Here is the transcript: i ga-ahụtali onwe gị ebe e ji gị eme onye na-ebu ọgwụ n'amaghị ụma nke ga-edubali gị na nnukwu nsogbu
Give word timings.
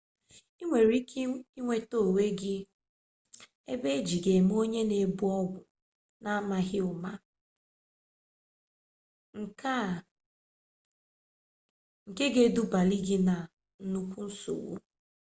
i 0.61 0.63
ga-ahụtali 0.69 1.97
onwe 2.05 2.25
gị 2.39 2.55
ebe 3.73 3.87
e 3.97 4.03
ji 4.07 4.17
gị 4.23 4.31
eme 4.39 4.53
onye 4.63 4.81
na-ebu 4.89 5.25
ọgwụ 5.39 5.59
n'amaghị 6.21 6.77
ụma 6.91 7.11
nke 12.11 12.23
ga-edubali 12.33 12.97
gị 13.07 13.17
na 13.27 13.35
nnukwu 13.87 14.19
nsogbu 14.29 14.73